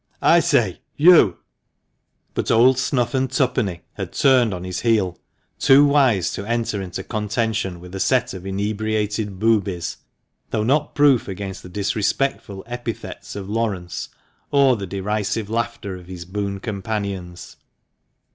[0.23, 1.37] I say, you"
[2.33, 5.19] But" old snuff an' tuppeny" had turned on his heel,
[5.59, 9.97] too wise to enter into contention with a set of inebriated boobies,
[10.49, 14.09] though not proof against the disrespectful epithets of Laurence,
[14.49, 17.57] or the derisive laughter of his boon companions.